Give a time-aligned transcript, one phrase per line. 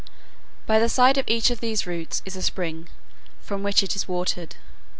[0.65, 2.87] By the side of each of these roots is a spring,
[3.39, 4.55] from which it is watered.